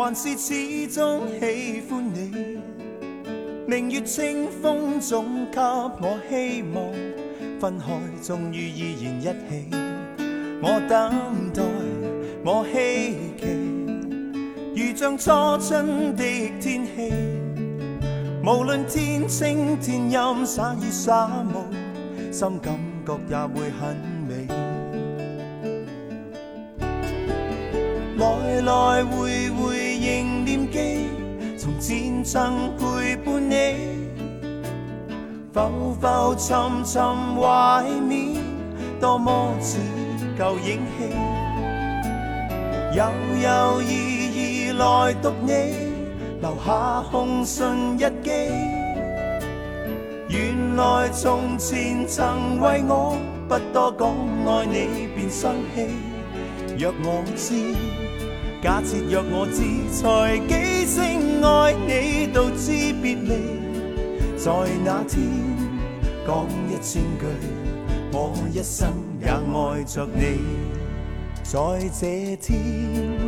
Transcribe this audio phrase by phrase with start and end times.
[0.00, 2.60] 还是始终喜欢你。
[3.66, 6.84] 明月清风总给我希望，
[7.58, 7.86] 分开
[8.22, 9.66] 终于依然一起。
[10.62, 11.10] 我等
[11.52, 11.62] 待，
[12.44, 13.48] 我希冀，
[14.72, 16.22] 如像初春的
[16.60, 17.12] 天气。
[18.44, 23.96] 无论天清天阴，洒雨洒雾，心感觉也会很
[28.68, 31.06] 来来回回仍念记，
[31.56, 33.54] 从前曾陪伴你。
[35.54, 37.02] 浮浮沉沉
[37.36, 38.36] 怀缅，
[39.00, 39.78] 多么似
[40.38, 41.16] 旧影戏。
[42.94, 43.04] 悠
[43.42, 45.52] 悠依依来读你，
[46.42, 48.30] 留下空信日记。
[50.28, 53.16] 原来从前曾为我
[53.48, 54.10] 不多讲
[54.46, 55.86] 爱你便生气，
[56.76, 57.74] 若我知。
[58.60, 59.62] 假设若我知，
[59.94, 63.30] 才几声爱你，到知别离。
[64.36, 64.50] 在
[64.84, 65.22] 那天
[66.26, 67.24] 讲一千句，
[68.12, 70.40] 我一生也爱着你。
[71.44, 71.56] 在
[72.00, 72.58] 这天，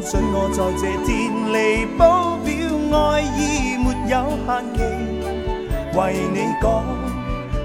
[0.02, 2.02] 准我在这天弥补
[2.44, 4.78] 表爱意没有限期。
[5.96, 5.98] 为
[6.34, 6.66] 你讲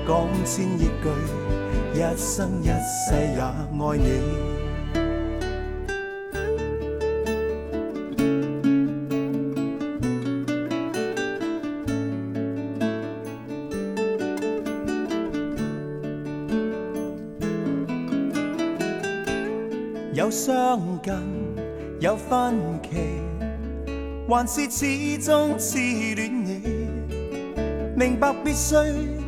[0.07, 0.13] 讲
[0.45, 1.09] 千亿句，
[1.95, 4.44] 一生一世也爱你。
[21.99, 22.89] 有分歧，
[24.27, 25.77] 还是始终痴
[26.15, 26.61] 恋你。
[27.95, 28.75] 明白必须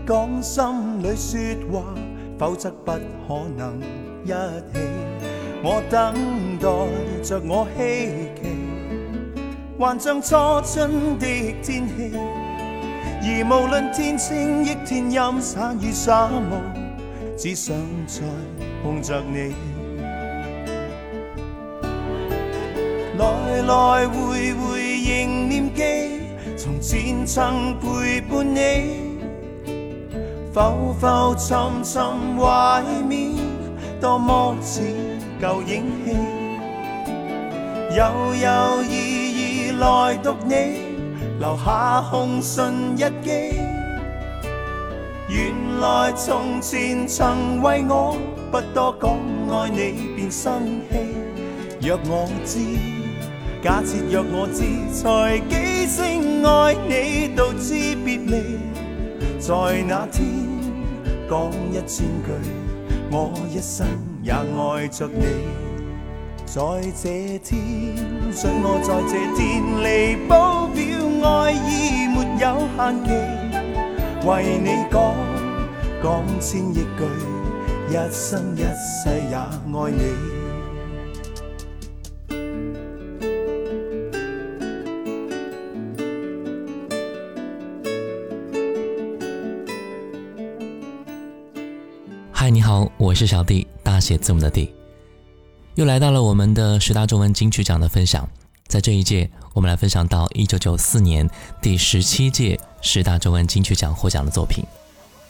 [0.06, 0.64] 讲心
[1.02, 1.40] 里说
[1.72, 1.84] 话，
[2.38, 3.00] 否则不可
[3.56, 3.80] 能
[4.24, 4.80] 一起。
[5.64, 6.14] 我等
[6.60, 6.68] 待
[7.24, 7.82] 着，我希
[8.42, 11.26] 冀，还像初春的
[11.64, 12.12] 天气。
[13.20, 16.62] 而无论天晴亦天阴，洒雨洒雾，
[17.38, 18.22] 只想再
[18.84, 19.54] 碰着你。
[23.68, 25.84] 来来回回仍念记，
[26.56, 29.18] 从前曾陪伴你。
[30.54, 33.36] 浮浮沉沉怀缅，
[34.00, 34.82] 多么似
[35.42, 36.16] 旧影戏。
[37.98, 40.56] 悠悠意意来读你，
[41.40, 42.64] 留下空信
[42.96, 43.60] 一记。
[45.28, 48.16] 原来从前曾为我
[48.50, 49.12] 不多讲
[49.52, 52.97] 爱你便生气，若我知。
[53.64, 54.64] 假设若我知，
[54.94, 57.74] 才几声爱你，到知
[58.06, 58.60] 别离。
[59.40, 60.26] 在那天
[61.28, 62.30] 讲一千句，
[63.10, 63.86] 我一生
[64.22, 65.26] 也爱着你。
[66.46, 66.62] 在
[67.02, 67.96] 这天，
[68.32, 70.32] 准我在这天弥补
[70.74, 70.80] 表
[71.28, 72.46] 爱意没有
[72.78, 73.08] 限期。
[74.26, 74.30] 为
[74.64, 74.96] 你讲
[76.04, 76.06] 讲
[76.40, 77.02] 千亿句，
[77.90, 79.92] 一生一世也爱。
[79.92, 80.37] 你
[93.18, 94.72] 是小弟，大写字母的弟，
[95.74, 98.30] 又来到了我们的十大中文金曲奖的分享。
[98.68, 101.28] 在这一届，我们来分享到一九九四年
[101.60, 104.64] 第十七届十大中文金曲奖获奖的作品。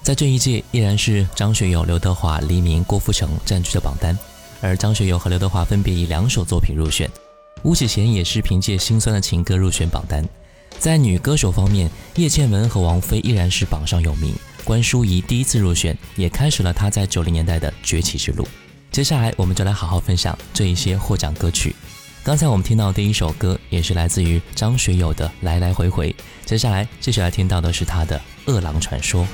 [0.01, 4.19] 在这一届，依然是张学友、刘德华、黎明、郭富城占据着榜单，
[4.59, 7.09] 而张学友和刘德华分别以两首作品入选，
[7.63, 10.27] 巫启贤也是凭借《心酸的情歌》入选榜单。
[10.77, 14.35] 在女歌手方面，叶倩文和王菲依然是榜上有名。
[14.67, 18.45] 关淑怡第一次入选，也开始了她在九零年代的崛起之路。
[18.91, 21.73] 接下来，我们就来好好分享这一些获奖歌曲。
[22.21, 26.11] 刚才我们听到第一首歌也是来自于张学友的《来来回回》，
[26.43, 29.25] 接下来继续来听到的是他的《饿狼传说》。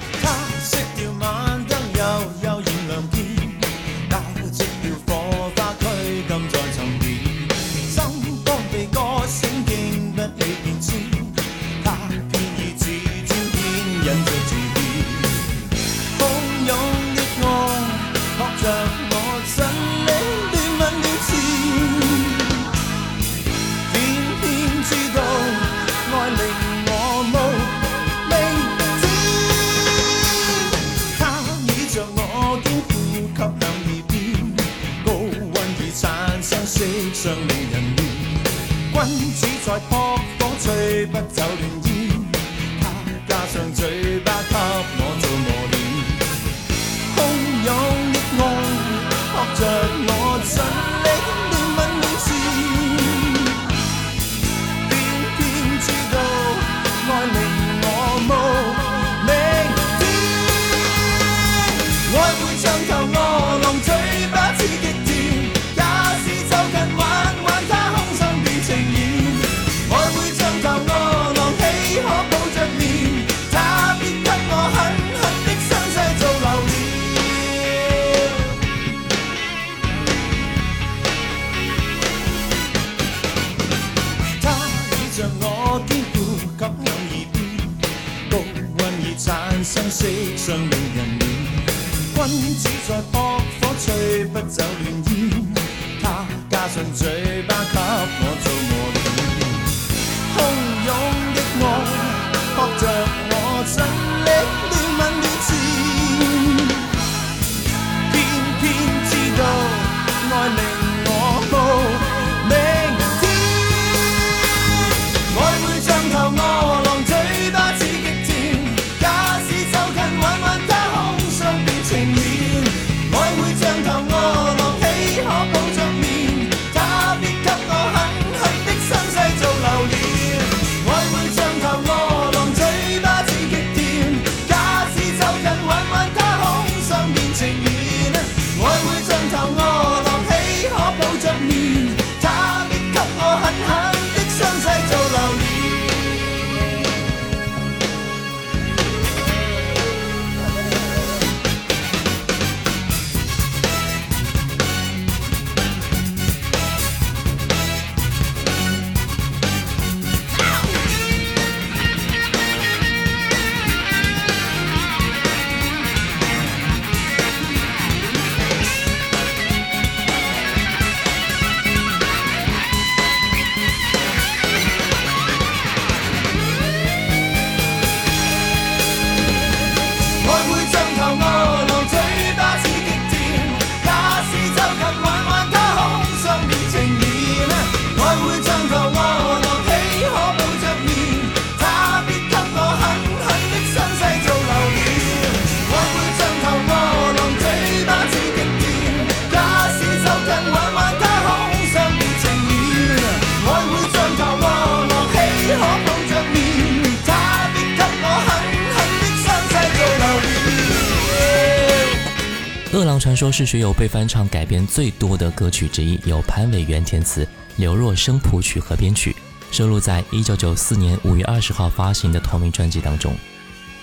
[213.04, 219.14] 传说是学友被翻唱改编最多的歌曲之一，由潘伟元填词，刘若生谱曲和编曲，
[219.52, 223.14] 收录在一九九四年五月二十号发行的同名专辑当中。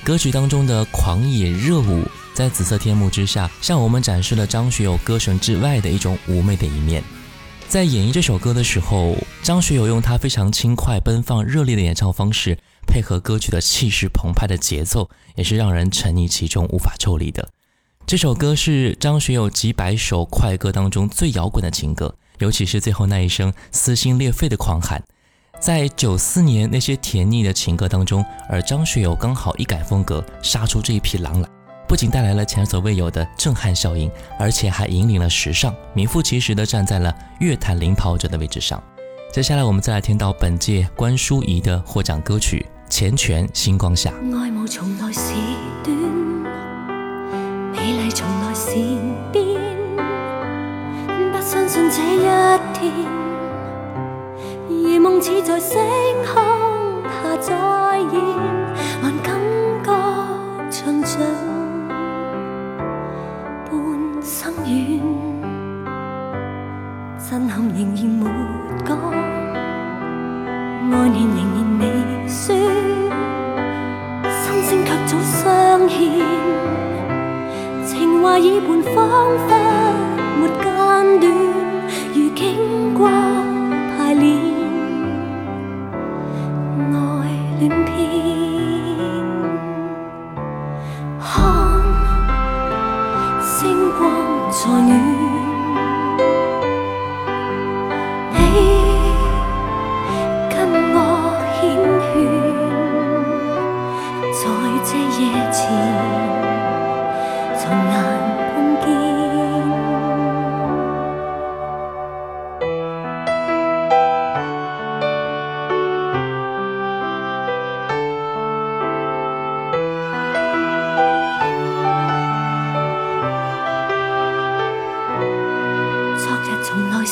[0.02, 7.04] 歌曲当中的狂野热舞，在紫色天幕之下，向我们展示了张学友歌神之外的一种妩媚的一面。
[7.68, 17.50] 在演绎这首歌的时候，张学友用他非常轻快、奔放、热烈的演唱方式，配合歌曲的气势澎湃的节奏，也是让人沉溺其中，无法抽离的。
[18.10, 25.00] 这首歌是张学友几百首快歌当中最摇滚的情歌，尤其是最后那一声撕心裂肺的狂喊，
[25.60, 31.48] 在九四年那些甜腻的情歌当中，而张学友刚好一改风格，杀出这一匹狼来，
[31.86, 38.82] 不仅带来了前所未有的震撼效应，而且还引领了时尚，名副其实的站在了乐坛领跑者的位置上。
[39.32, 44.10] 接下来我们再来听到本届关淑怡的获奖歌曲《缱绻星光下》。
[44.20, 45.12] 美丽从来
[47.80, 48.74] 美丽从来善
[49.32, 49.58] 变，
[51.32, 52.18] 不相信这一
[52.74, 52.92] 天，
[54.68, 55.80] 如梦似在星
[56.26, 57.56] 空下再
[58.10, 58.20] 现，
[59.00, 59.40] 还感
[59.82, 59.88] 觉
[60.70, 61.22] 像像
[63.64, 63.72] 半
[64.22, 65.00] 生远，
[67.30, 68.04] 震撼仍然
[78.94, 79.59] 仿佛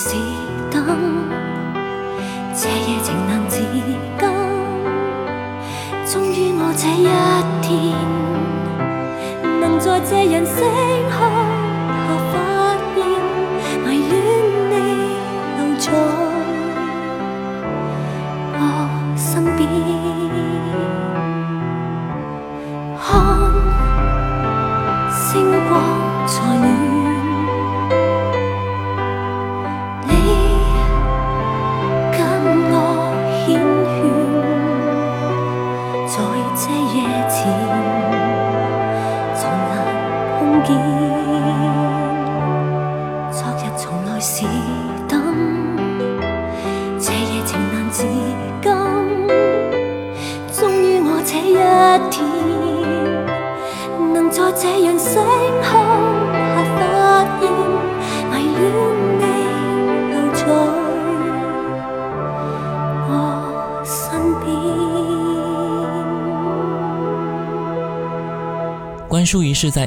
[0.09, 0.17] 只
[0.71, 0.75] 等
[2.55, 3.85] 这夜情难自禁，
[6.07, 7.05] 终于我这一
[7.61, 7.69] 天
[9.61, 10.57] 能在这人声。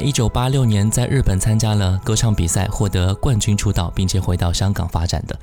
[0.04, 5.36] 一九八六年在日本参加了歌唱比赛，获得冠军出道，并且回到香港发展的。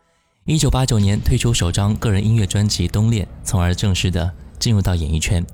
[0.44, 5.44] 一九八九年推出首张个人音乐专辑《冬恋》，从而正式的进入到演艺圈。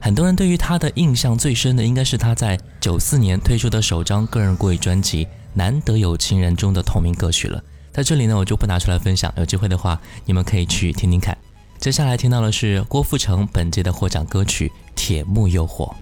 [0.00, 7.62] 很多人对于他的印象最深的，应该是他在九四年推出的首张个人国语专辑《难得有情人》中的同名歌曲了。
[7.92, 11.36] 在这里呢，我就不拿出来分享，有机会的话，你们可以去听听看。
[11.78, 15.92] 接下来听到的是郭富城本届的获奖歌曲《铁幕诱惑》。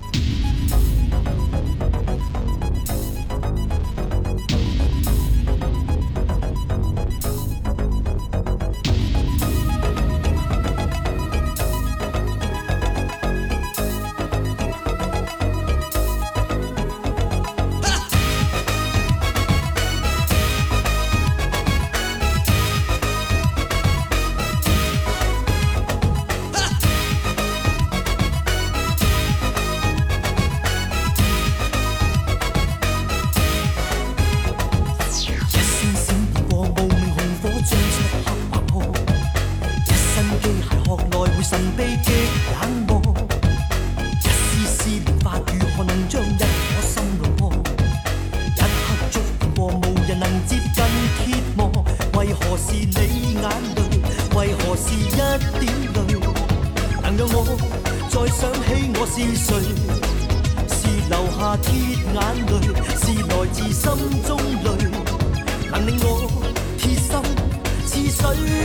[68.23, 68.60] 是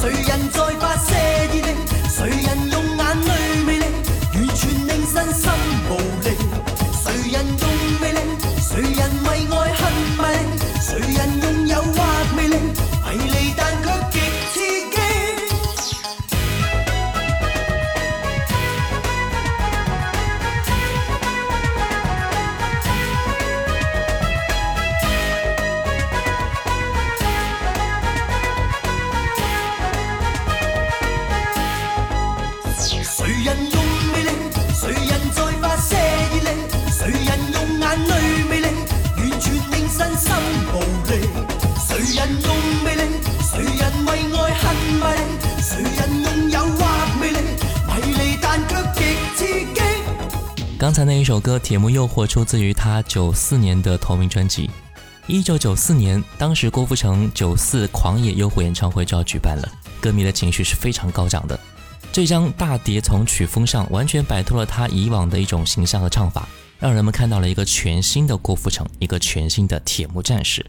[0.00, 0.67] 谁人在
[50.88, 54.70] 刚才那一首歌《铁幕诱惑》出自于他九四年的同名专辑。
[55.26, 59.68] 一九九四年，当时郭富城九四狂野诱惑演唱会就要举办了，
[60.00, 61.60] 歌迷的情绪是非常高涨的。
[62.10, 70.64] 这张大碟从曲风上完全摆脱了他以往的一种形象和唱法，让人们看到了一个全新的郭富城，一个全新的铁幕战士。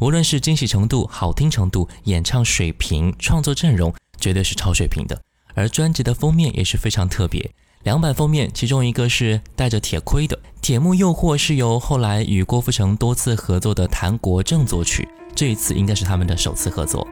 [0.00, 5.18] 无论是惊喜程度、好听程度、演唱水平、创作阵容，绝对是超水平的。
[5.54, 7.50] 而专辑的封面也是非常特别。
[7.84, 17.04] 两版封面，其中一个是带着铁盔的《铁幕诱惑》，是由后来与郭富城多次合作的谭国正作曲，这一次应该是他们的首次合作。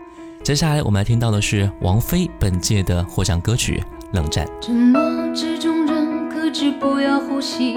[0.44, 4.46] 接下来我们来听到的是王菲本届的获奖歌曲《冷战》。
[4.60, 5.00] 沉默
[5.34, 7.76] 之中仍克制不要呼吸，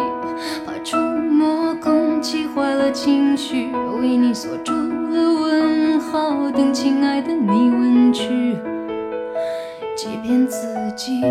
[0.85, 8.55] 触摸空气坏了情绪，为你锁住了问号，等亲爱的你问去。
[9.95, 10.57] 欺骗自
[10.95, 11.21] 己，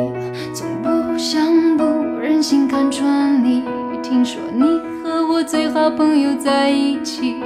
[0.54, 0.88] 从不
[1.22, 1.84] 想不
[2.20, 3.62] 忍心看穿你。
[4.02, 4.64] 听说你
[5.04, 7.36] 和我最好朋友在一起，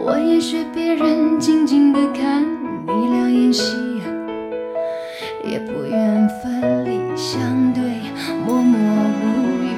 [0.00, 2.40] 我也学别人静静的看
[2.86, 3.74] 你俩演戏，
[5.42, 7.40] 也不愿分离相
[7.72, 7.82] 对，
[8.46, 9.74] 默默无语，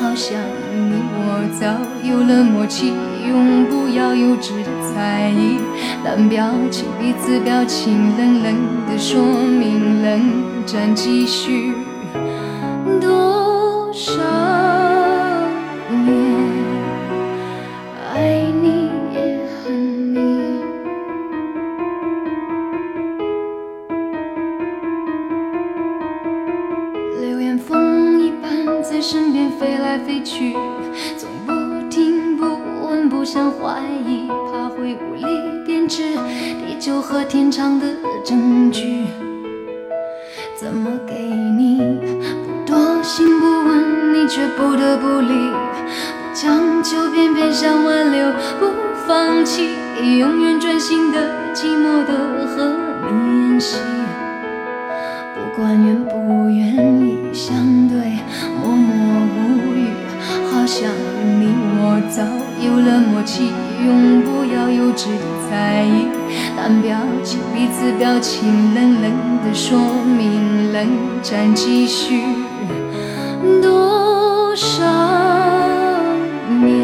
[0.00, 0.38] 好像
[0.70, 1.66] 你我早
[2.08, 2.92] 有了默契，
[3.28, 5.58] 永不要幼稚的猜疑。
[6.04, 8.54] 但表情，彼此表情，冷冷
[8.88, 11.72] 的说明冷战继续
[38.24, 39.04] 证据。
[40.56, 41.78] 怎么给你？
[42.46, 48.70] 不多心不问，你却不得不理，不将就偏偏想挽留，不
[49.06, 49.68] 放弃，
[50.18, 51.18] 永远专心的
[51.52, 52.14] 寂寞的
[52.46, 52.72] 和
[53.10, 53.78] 你演戏。
[55.34, 57.54] 不管愿不愿意相
[57.88, 58.18] 对，
[58.62, 59.88] 默默无语，
[60.50, 60.90] 好像
[61.38, 62.22] 你我早
[62.64, 63.52] 有了默契，
[63.84, 65.08] 永不要幼稚
[65.54, 66.08] 猜疑。
[66.56, 70.88] 但表情，彼此表情，冷冷的说明冷
[71.22, 72.22] 战继续
[73.62, 74.84] 多少
[76.48, 76.74] 年，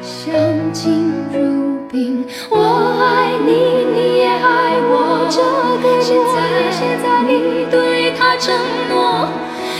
[0.00, 0.32] 相
[0.72, 2.56] 敬如宾，我
[3.02, 3.50] 爱你，
[3.94, 5.26] 你也爱我。
[5.28, 5.40] 这
[5.82, 8.54] 个现在，现在你对他承
[8.90, 9.28] 诺，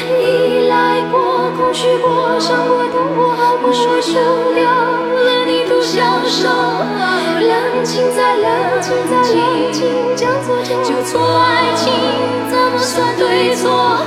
[0.08, 3.20] 依赖过，空虚过，伤过的我，
[3.62, 4.12] 我说输
[4.54, 6.48] 掉了，你都享受。
[7.48, 8.46] 冷静再冷
[8.82, 9.82] 静再冷静，
[10.14, 11.90] 将错就错，爱情
[12.50, 14.04] 怎么算对错？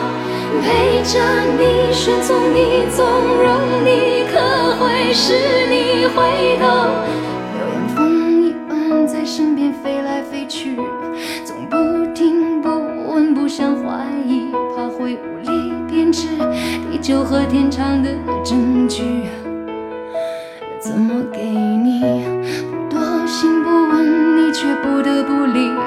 [0.62, 1.20] 陪着
[1.58, 4.38] 你，顺从你，纵容你，可
[4.78, 5.34] 会使
[5.70, 6.68] 你回头？
[7.56, 10.76] 流言风一般在身边飞来飞去，
[11.44, 12.70] 总不听不
[13.12, 16.28] 问，不想怀疑，怕会无力编织
[16.92, 18.12] 地久和天长的
[18.44, 19.24] 证据。
[20.80, 22.21] 怎么给你？
[25.32, 25.82] 不得不，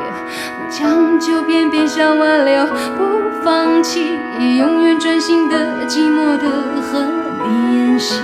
[0.70, 3.04] 将就偏偏想挽留，不
[3.44, 4.00] 放弃，
[4.58, 6.48] 永远专心的寂寞的
[6.80, 7.06] 和
[7.46, 8.20] 你演戏。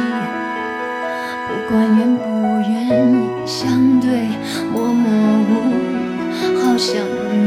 [1.46, 2.22] 不管愿不
[2.68, 4.28] 愿意相对，
[4.72, 5.12] 默默
[5.48, 6.96] 无语，好像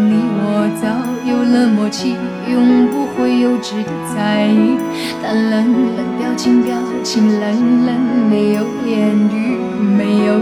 [0.10, 0.88] 你我早
[1.28, 2.16] 有了默契，
[2.52, 4.78] 永不会幼稚的在意。
[5.22, 5.52] 但冷
[5.96, 7.96] 冷表情，表情冷冷，
[8.30, 10.40] 没有言语，没有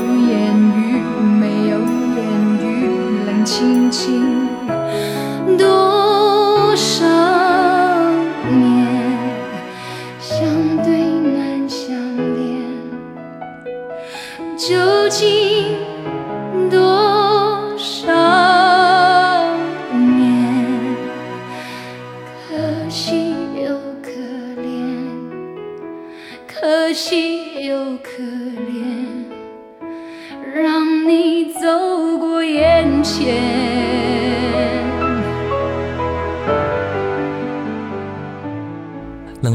[3.92, 4.48] 情
[5.58, 7.41] 多少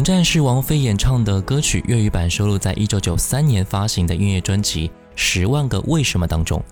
[0.07, 6.63] 战是王菲演唱的歌曲，粤语版收录在1993年发行的音乐专辑《十万个为什么》当中，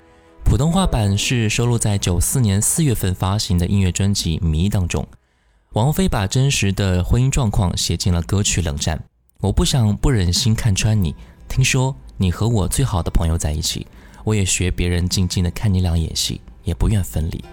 [0.44, 5.04] 普通话版是收录在94年4月份发行的音乐专辑《迷》当中。
[5.72, 8.96] 王菲把真实的婚姻状况写进了歌曲《冷战》。
[9.40, 11.12] 我不想不忍心看穿你，
[11.48, 13.84] 听说你和我最好的朋友在一起，
[14.22, 17.44] 我也学别人静静的看你俩演戏，也不愿分离。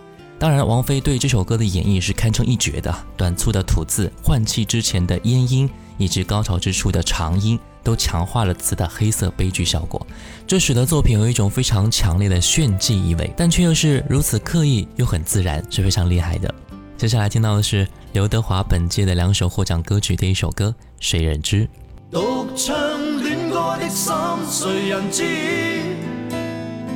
[0.41, 10.03] 当然，王菲对这首歌的演绎是堪称一绝的，短促的吐字换气之前的咽音，以及高潮之处的长音，都强化了词的黑色悲剧效果，
[10.47, 16.51] 这使得作品有一种非常强烈的炫技意味，但却又是如此刻意又很自然，是非常厉害的。
[16.97, 21.65] 接下来听到的是刘德华本届的两首获奖歌曲的一首歌《谁人知》。
[22.09, 22.75] 独唱
[23.23, 24.11] 恋歌的心，
[24.49, 25.80] 谁人知？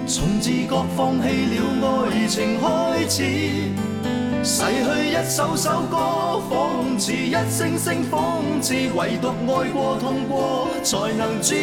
[0.07, 3.23] 从自觉放弃了爱情开始，
[4.43, 11.55] 逝去一首首歌，仿似一声声讽刺，唯独爱过痛过，才能知。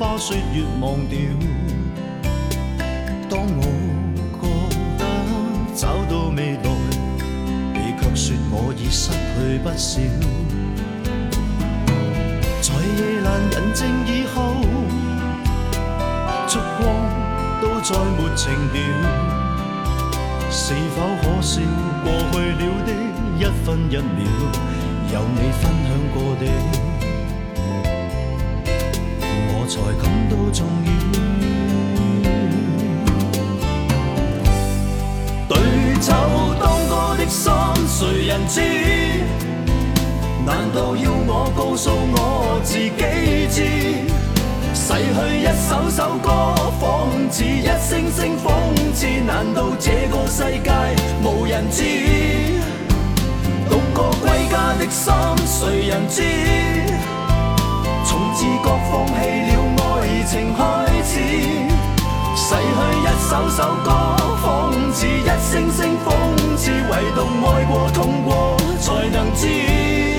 [0.00, 1.18] 花雪月忘掉。
[3.28, 3.62] 当我
[4.40, 4.48] 觉
[4.96, 5.04] 得
[5.74, 6.64] 找到未来，
[7.74, 10.00] 你却说我已失去不少。
[12.62, 14.56] 在夜阑人静以后，
[16.48, 16.80] 烛光
[17.60, 18.80] 都再没情调，
[20.50, 21.60] 是否可笑
[22.02, 22.88] 过去了的
[23.36, 24.24] 一分一秒？
[25.12, 26.42] 有你分享过的，
[29.70, 30.90] 才感到重要。
[35.48, 35.54] 对
[36.00, 36.12] 酒
[36.60, 37.52] 当歌的心，
[37.86, 38.60] 谁人知？
[40.44, 42.90] 难道要我告诉我自己
[43.48, 43.62] 知？
[44.74, 46.28] 逝去一首首歌，
[46.80, 48.50] 仿似一声声讽
[48.92, 49.06] 刺。
[49.24, 50.72] 难道这个世界
[51.22, 51.84] 无人知？
[53.68, 55.14] 独个归家的心，
[55.46, 56.89] 谁人知？
[58.34, 59.12] 自觉放弃
[59.48, 60.60] 了爱情开
[61.02, 61.12] 始，
[62.36, 63.88] 逝去一首首歌，
[64.42, 64.44] 仿
[64.92, 66.06] 似一声声讽
[66.56, 70.09] 刺，唯独爱过痛过，才能知。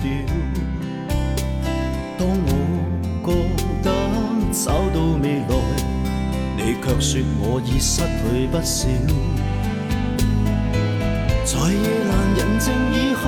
[0.00, 0.06] 掉。
[2.18, 2.50] 当我
[3.24, 3.28] 觉
[3.82, 3.86] 得
[4.52, 5.52] 找到未来，
[6.56, 8.88] 你却说我已失去不少。
[11.44, 13.22] 在夜阑人静以后，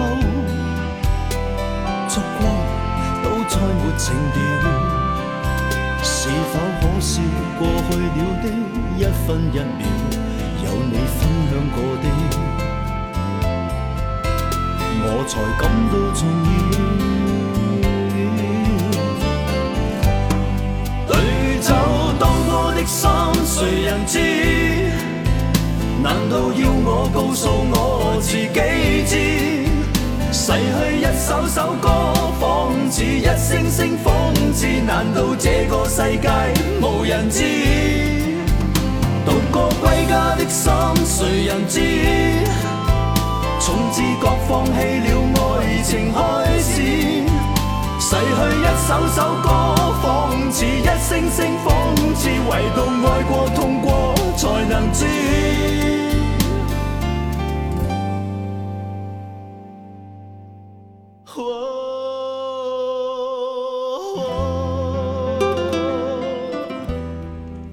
[2.09, 2.41] 烛光
[3.23, 4.37] 都再没情调。
[6.03, 7.23] 是否可笑
[7.59, 8.45] 过去了的
[8.99, 9.83] 一分一秒，
[10.65, 11.19] 有你分
[11.49, 12.05] 享过的，
[15.13, 16.59] 我才感到重要。
[21.09, 21.13] 对
[21.61, 21.69] 酒
[22.21, 23.11] 当歌的心，
[23.45, 24.15] 谁人知？
[26.03, 28.47] 难道要我告诉我自己
[29.05, 29.13] 知？
[30.33, 31.89] 逝去一首首歌，
[32.39, 34.07] 仿似一声声讽
[34.55, 34.67] 刺。
[34.87, 36.31] 难道这个世界
[36.81, 37.43] 无人知？
[39.27, 40.73] 独个归家的心，
[41.05, 41.81] 谁人知？
[43.61, 44.75] 从自觉放弃了
[45.37, 46.83] 爱情开始，
[48.01, 49.49] 逝去一首首歌，
[50.03, 51.69] 仿似一声声讽
[52.17, 52.29] 刺。
[52.29, 55.07] 唯独爱过痛过，才能知。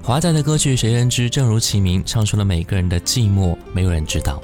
[0.04, 4.40] 华仔的歌曲《谁人知》，正如其名，唱出了每个人的寂寞，没有人知道。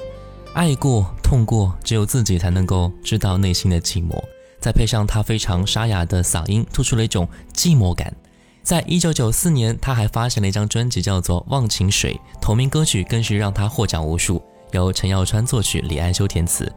[0.52, 4.22] 爱过、痛过，只有自己才能够知道内心的寂寞。
[4.60, 8.14] 再配上他非常沙哑的嗓音，突出了一种寂寞感。
[8.62, 16.70] 在一九九四年，他还发行了一张专辑，叫做《忘情水》，同名歌曲更是让他获奖无数，由陈耀川作曲，李安修填词。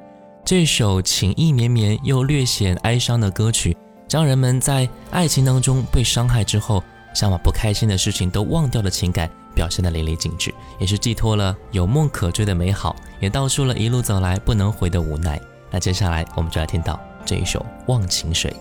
[0.43, 3.75] 这首情意绵绵又略显哀伤的歌曲，
[4.07, 6.83] 将人们在爱情当中被伤害之后，
[7.13, 15.41] 想把不开心的事情都忘掉的情感表现得淋漓尽致，也是寄托了有梦可追的美好，也道出了一路走来不能回的无奈。
[15.71, 17.59] 那接下来我们就来听到这一首
[17.91, 18.51] 《忘情水》。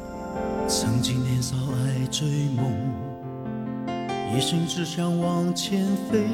[0.66, 2.64] 曾经年少爱追梦，
[4.34, 6.26] 一心只想往前飞，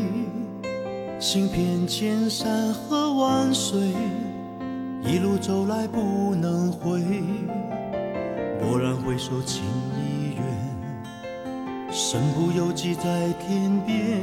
[1.18, 3.92] 行遍千山和万水，
[5.04, 7.02] 一路走来不能回。
[8.60, 9.64] 蓦然回首，情
[9.98, 14.22] 已远，身不由己在天边，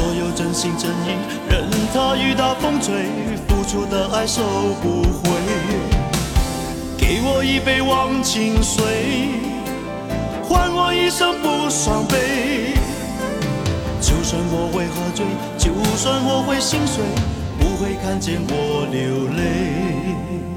[0.00, 1.18] 所有真心真意，
[1.50, 3.04] 任它雨打风吹，
[3.46, 4.40] 付出的爱收
[4.80, 5.30] 不回。
[6.96, 8.82] 给我一杯忘情水，
[10.42, 12.72] 换我一生不伤悲。
[14.00, 15.26] 就算我会喝醉，
[15.58, 17.04] 就算我会心碎，
[17.58, 20.49] 不会看见我流泪。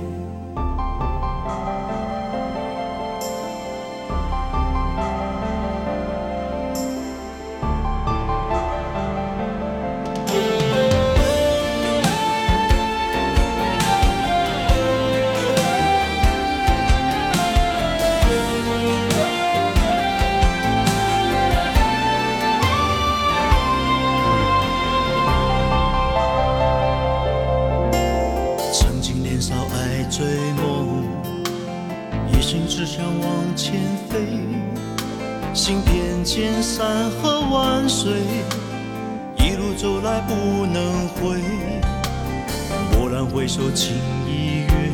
[43.55, 43.93] 首，情
[44.25, 44.91] 已远，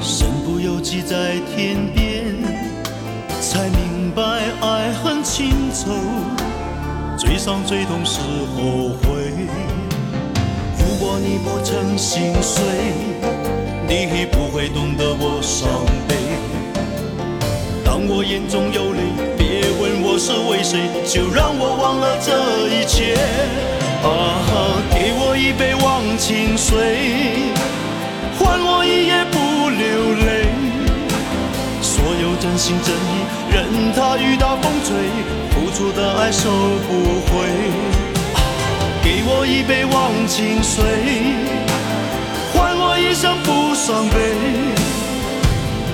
[0.00, 2.24] 身不由己在天边，
[3.42, 4.22] 才明白
[4.62, 5.90] 爱恨情仇，
[7.18, 8.20] 最伤最痛是
[8.56, 9.30] 后悔。
[10.78, 12.64] 如果你不曾心碎，
[13.86, 15.68] 你不会懂得我伤
[16.08, 16.16] 悲。
[17.84, 18.87] 当我眼中有，
[20.18, 22.32] 是为谁，就让我忘了这
[22.68, 23.14] 一切。
[24.02, 27.54] 啊，给我一杯忘情水，
[28.36, 30.50] 换我一夜不流泪。
[31.80, 33.22] 所有真心真意，
[33.54, 34.90] 任它雨打风吹，
[35.54, 36.50] 付出的爱收
[36.88, 37.46] 不回。
[39.04, 40.82] 给我一杯忘情水，
[42.52, 44.18] 换我一生不伤悲。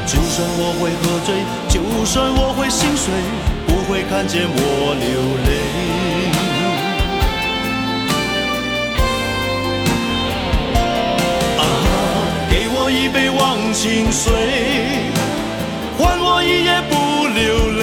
[0.06, 3.12] 就算我会喝醉，就算我会心碎，
[3.88, 5.06] 会看见我流
[5.44, 5.50] 泪。
[11.58, 11.62] 啊，
[12.50, 14.32] 给我一杯忘情水，
[15.98, 16.92] 换我一夜不
[17.28, 17.82] 流泪。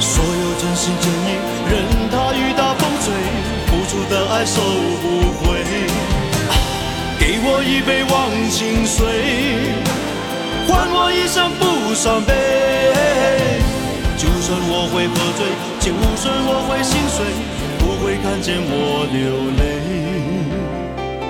[0.00, 1.38] 所有真心真意，
[1.70, 1.72] 任
[2.10, 3.14] 它雨打风吹，
[3.68, 4.60] 付出的爱收
[5.00, 5.04] 不
[5.38, 5.42] 回。
[7.18, 8.12] 给我一杯忘
[8.50, 9.06] 情水，
[10.66, 12.32] 换我一生不伤悲。
[14.42, 15.46] 就算我会喝醉，
[15.78, 17.24] 就算我会心碎，
[17.78, 19.22] 不会看见我流
[19.54, 19.62] 泪。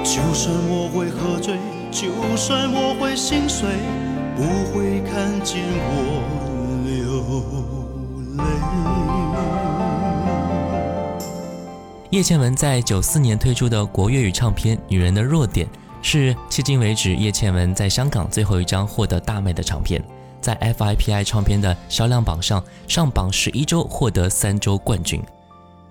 [0.02, 1.58] 就算我会喝醉，
[1.90, 3.68] 就算我会心碎，
[4.34, 5.92] 不会看见我
[6.86, 7.20] 流
[8.38, 8.44] 泪。
[12.08, 15.66] 叶倩文在九四年推出的国粤语唱片《女人的弱点》，
[16.00, 20.02] 是迄今为止叶倩文在香港最后一张获得大卖的唱片，
[20.42, 25.22] 在 FIPI 唱片的销量榜上上榜十一周，获得三周冠军。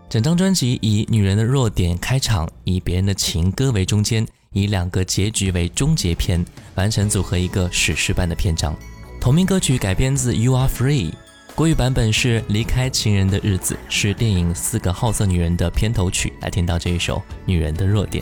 [0.09, 8.75] 整张专辑以《女人的弱点》开场，以别人的情歌为中间，以两个结局为终结篇，完成组合一个史诗般的篇章。
[9.21, 11.11] 同名歌曲改编自《You Are Free》，
[11.55, 16.33] 国语版本是《离开情人的日子》，是电影《四个好色女人》的片头曲。
[16.41, 18.21] 来听到这一首《女人的弱点》。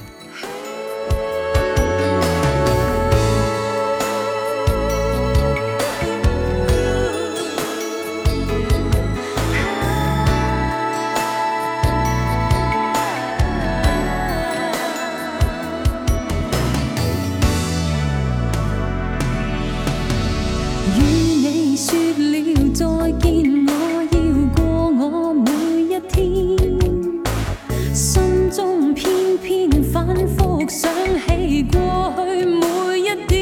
[31.49, 33.39] 起過去每一点。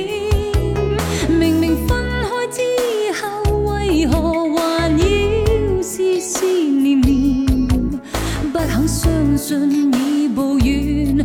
[1.29, 2.61] 明明分开之
[3.19, 7.45] 后，为何还要思思念念？
[8.53, 11.17] 不肯相信已步远，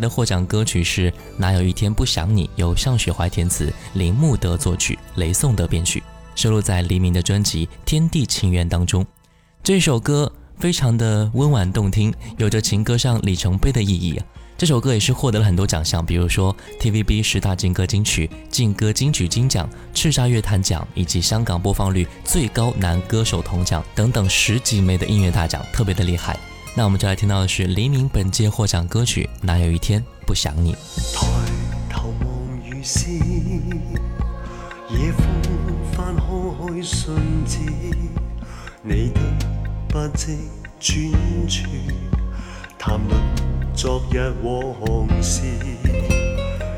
[0.00, 6.02] 的获奖歌曲是《哪有一天不想你》，由向雪怀填词，铃木德作曲，雷颂德编曲，
[6.34, 9.06] 收录在黎明的专辑《天地情缘》当中。
[9.62, 14.20] 这首歌非常的温婉动听，有着情歌上里程碑的意义。
[14.56, 26.38] 这首歌也是获得了很多奖项，比如说 TVB 十大劲歌金曲、劲歌金曲金奖、叱咤乐坛奖以及香港播放率最高男歌手铜奖等等十几枚的音乐大奖，特别的厉害。
[26.76, 30.72] 那我们就来听到的是黎明本届获奖歌曲《哪有一天不想你》。
[31.14, 31.24] 抬
[31.88, 32.28] 头望
[32.68, 33.20] 雨丝，夜
[35.12, 35.24] 风
[35.92, 37.14] 翻开信
[37.46, 37.60] 纸，
[38.82, 39.20] 你的
[39.88, 40.36] 不迹
[40.80, 41.12] 转
[41.48, 41.62] 处，
[42.76, 43.20] 谈论
[43.72, 45.42] 昨日往事，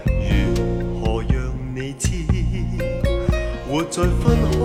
[0.05, 1.34] 如何让
[1.74, 2.11] 你知，
[3.66, 4.59] 活在分开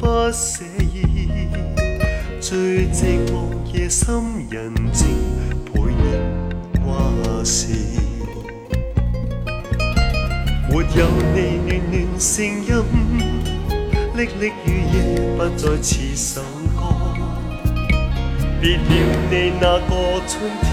[0.00, 1.28] 不舍意，
[2.44, 3.48] 最寂寞。
[3.72, 5.06] 夜深人静，
[5.72, 6.04] 陪念
[6.84, 6.84] 话
[7.42, 7.68] 事。
[10.68, 12.68] 没有你暖暖声音，
[14.14, 14.94] 沥沥雨夜
[15.38, 16.42] 不再似首
[16.76, 16.82] 歌。
[18.60, 18.82] 别了
[19.30, 19.90] 你那个
[20.28, 20.68] 春天，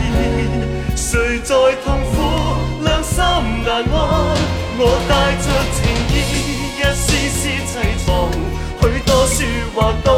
[0.97, 1.55] 谁在
[1.85, 3.15] 痛苦，两心
[3.63, 3.95] 难安。
[4.77, 5.79] 我带着情
[6.11, 6.13] 意，
[6.75, 7.71] 一丝丝凄
[8.05, 8.09] 怆，
[8.81, 9.39] 许多说
[9.73, 10.09] 话都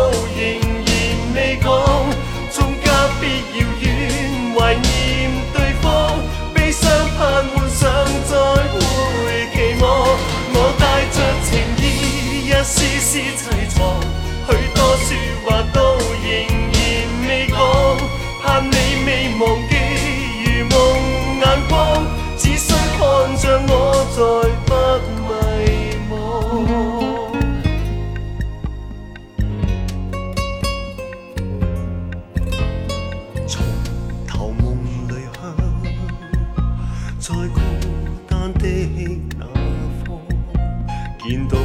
[41.26, 41.58] 见到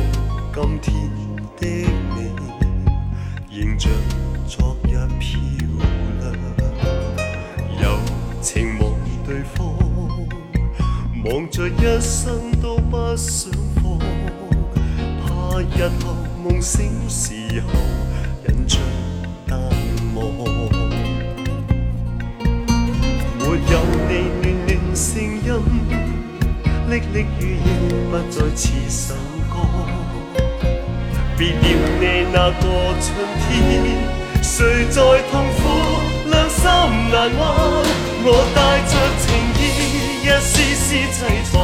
[0.53, 1.11] 今天
[1.57, 1.67] 的
[2.15, 2.31] 你
[3.51, 3.91] 仍像
[4.47, 5.41] 昨日漂
[6.21, 6.33] 亮
[7.77, 7.99] 柔
[8.41, 8.95] 情望
[9.27, 9.77] 对方
[11.25, 13.53] 望着一生都不想
[13.83, 13.99] 放
[15.27, 17.73] 怕日后梦醒时候
[18.45, 18.79] 忍着
[19.45, 19.59] 淡
[20.15, 20.33] 忘
[23.37, 26.09] 没有你暖暖声音
[26.89, 29.28] 历历如夜不再痴心。
[31.37, 31.57] 别了
[32.01, 32.63] 你那个
[33.01, 33.07] 春
[33.45, 33.49] 天，
[34.43, 34.97] 谁在
[35.31, 35.61] 痛苦，
[36.31, 36.61] 两心
[37.13, 37.33] 难安。
[38.25, 38.59] 我带
[38.91, 38.93] 着
[39.23, 39.61] 情意，
[40.25, 41.17] 一丝丝凄
[41.53, 41.55] 怆。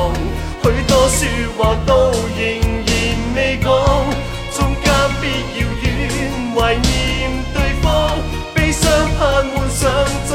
[0.63, 1.21] 许多说
[1.59, 1.91] 话都
[2.39, 2.41] 仍
[2.87, 2.89] 然
[3.35, 3.67] 未讲，
[4.57, 4.87] 中间
[5.21, 5.23] 必
[5.59, 5.85] 遥远
[6.55, 6.85] 怀念
[7.53, 7.85] 对方，
[8.55, 8.83] 悲伤
[9.19, 9.21] 盼
[9.51, 9.83] 幻想
[10.27, 10.33] 再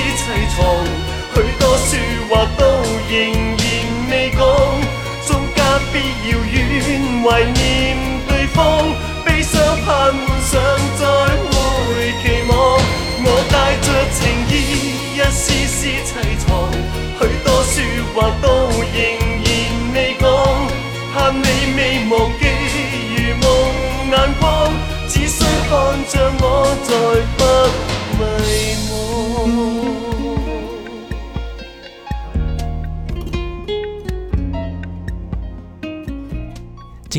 [0.00, 1.90] 许多说
[2.28, 2.62] 话都
[3.08, 3.12] 仍
[3.56, 3.64] 然
[4.10, 4.38] 未讲，
[5.26, 5.58] 中隔
[5.92, 7.96] 别遥远怀念
[8.26, 8.58] 对方，
[9.24, 10.60] 悲伤盼幻想
[10.98, 11.02] 再
[11.50, 12.52] 会期望。
[13.22, 13.86] 我带着
[14.16, 14.52] 情意，
[15.14, 16.10] 一丝丝凄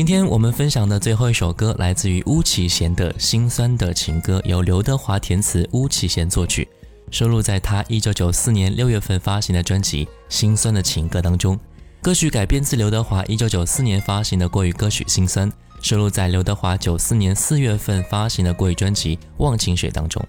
[0.02, 6.66] 今天我们分享的最后一首歌来自于巫启贤的《心酸的情歌》，由刘德华填词，巫启贤作曲，
[7.12, 11.56] 收录在他一九九四年六月份发行的专辑《心酸的情歌》当中。
[12.00, 15.48] 歌曲改编自刘德华一九九四年发行的国语歌曲《心酸》，
[15.80, 20.20] 收录在刘德华九四年四月份发行的国语专辑《忘情水》当中。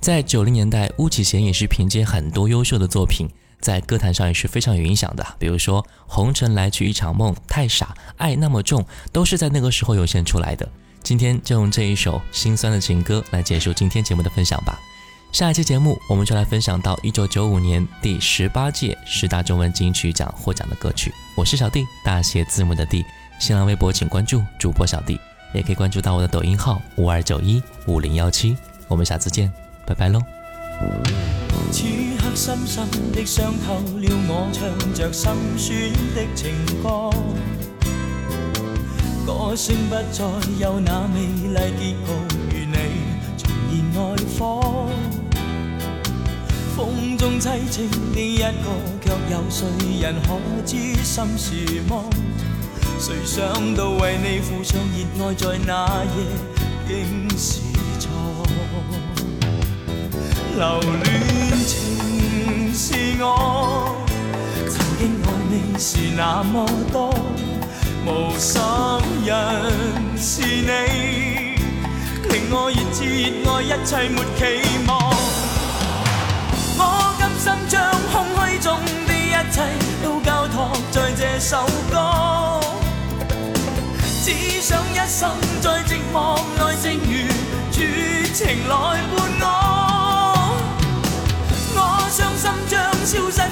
[0.00, 3.26] 在九零年代，巫启贤也是凭借很多优秀的作品。
[3.60, 7.86] 在歌坛上也是非常有影响的，比如说《红尘来去一场梦》、《太傻》、
[8.16, 8.82] 《爱那么重》，
[9.12, 10.68] 都是在那个时候涌现出来的。
[11.02, 14.78] 今天就用这一首心酸的情歌来结束今天节目的分享吧。
[15.30, 21.12] 下一期节目，我们就来分享到一九九五年第十八届十大中文金曲奖获奖的歌曲。
[21.36, 23.04] 我是小弟，大写字母的弟。
[23.38, 25.20] 新浪微博请关注主播小弟，
[25.52, 28.56] 也可以关注到我的抖音号五二九一五零幺七。
[28.88, 29.52] 我们下次见，
[29.86, 30.37] 拜拜喽。
[31.72, 31.82] 此
[32.18, 35.68] 刻深深的伤透了我，唱着心酸
[36.14, 37.10] 的情歌。
[39.26, 40.24] 歌声不再
[40.60, 42.06] 有那美丽结局，
[42.54, 42.76] 与你
[43.36, 43.50] 重
[43.92, 44.88] 燃爱火。
[46.76, 48.46] 风中凄清的一个，
[49.02, 49.66] 却有谁
[50.00, 52.04] 人可知心是梦？
[53.00, 56.16] 谁想到为你付上热爱，在那夜
[56.86, 57.60] 竟是
[57.98, 58.37] 错。
[60.58, 61.06] 留恋
[61.64, 63.94] 情是我，
[64.68, 67.14] 曾经爱你是那么多，
[68.04, 68.60] 无心
[69.24, 69.32] 人
[70.18, 70.68] 是你，
[72.28, 72.98] 令我热炽
[73.44, 74.40] 热爱，一切没期
[74.88, 74.90] 望。
[76.76, 76.82] 我
[77.20, 77.78] 甘心将
[78.10, 78.66] 空虚中
[79.06, 79.62] 的一切
[80.02, 82.60] 都交托在这首歌，
[84.24, 85.30] 只想一生
[85.62, 87.30] 在寂寞内，正如
[87.70, 88.74] 绝情来
[89.16, 89.18] 伴。
[89.40, 89.67] 我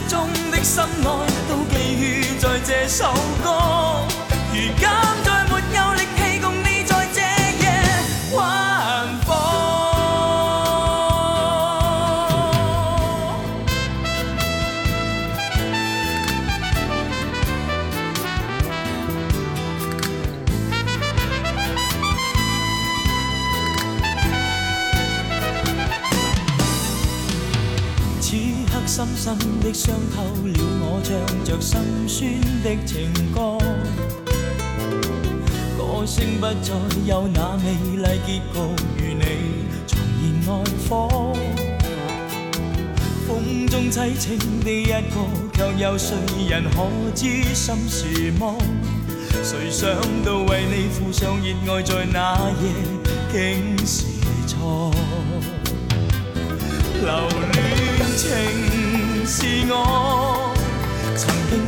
[0.08, 3.12] 中的深爱都寄予在这首
[32.84, 33.58] 情歌。
[35.78, 36.72] 歌声不再
[37.06, 38.58] 有那美丽结局，
[38.98, 39.22] 与你
[39.86, 40.50] 重燃爱
[40.88, 40.90] 火。
[43.26, 45.16] 风中凄清的一个，
[45.52, 46.14] 却有谁
[46.48, 46.76] 人可
[47.14, 47.22] 知
[47.54, 48.56] 心是梦？
[49.42, 49.90] 谁想
[50.24, 52.16] 到为你付上热愛，在那
[52.62, 52.64] 夜
[53.32, 53.34] 竟
[53.86, 54.04] 是
[54.46, 54.92] 錯。
[57.02, 57.10] 留
[57.52, 57.54] 戀
[58.16, 58.24] 情
[59.26, 59.36] 是
[59.68, 59.74] 我，
[61.16, 61.65] 曾經愛你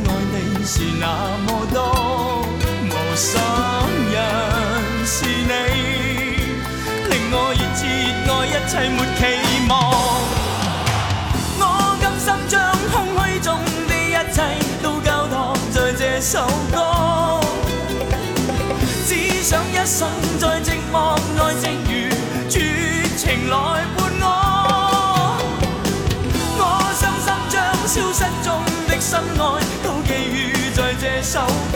[0.71, 1.07] 是那
[1.47, 2.45] 么多，
[2.85, 3.41] 无心
[4.11, 4.21] 人
[5.03, 5.51] 是你，
[7.09, 7.81] 令我热炽
[8.23, 9.19] 热爱，一切没期
[9.67, 9.71] 望。
[11.57, 11.63] 我
[11.99, 12.53] 甘心将
[12.91, 13.47] 空虚中
[13.87, 14.37] 的一切
[14.83, 17.41] 都交托在这首歌，
[19.07, 20.07] 只想一生
[20.37, 21.91] 在寂寞內，正如
[22.47, 22.53] 绝
[23.17, 23.55] 情来
[31.31, 31.68] 手。